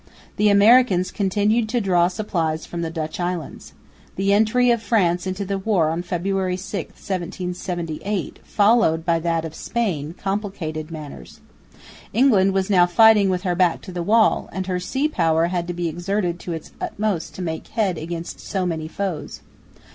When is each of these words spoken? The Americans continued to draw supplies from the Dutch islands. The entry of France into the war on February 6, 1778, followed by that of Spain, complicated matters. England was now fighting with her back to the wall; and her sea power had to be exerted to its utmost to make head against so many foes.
The 0.37 0.49
Americans 0.49 1.11
continued 1.11 1.69
to 1.69 1.79
draw 1.79 2.07
supplies 2.07 2.65
from 2.65 2.81
the 2.81 2.89
Dutch 2.89 3.19
islands. 3.19 3.73
The 4.15 4.33
entry 4.33 4.71
of 4.71 4.81
France 4.81 5.27
into 5.27 5.45
the 5.45 5.59
war 5.59 5.91
on 5.91 6.01
February 6.01 6.57
6, 6.57 6.89
1778, 6.93 8.39
followed 8.43 9.05
by 9.05 9.19
that 9.19 9.45
of 9.45 9.53
Spain, 9.53 10.15
complicated 10.17 10.89
matters. 10.89 11.39
England 12.13 12.53
was 12.53 12.67
now 12.67 12.87
fighting 12.87 13.29
with 13.29 13.43
her 13.43 13.53
back 13.53 13.81
to 13.81 13.91
the 13.91 14.01
wall; 14.01 14.49
and 14.51 14.65
her 14.65 14.79
sea 14.79 15.07
power 15.07 15.45
had 15.53 15.67
to 15.67 15.73
be 15.75 15.87
exerted 15.87 16.39
to 16.39 16.51
its 16.53 16.71
utmost 16.81 17.35
to 17.35 17.43
make 17.43 17.67
head 17.67 17.99
against 17.99 18.39
so 18.39 18.65
many 18.65 18.87
foes. 18.87 19.41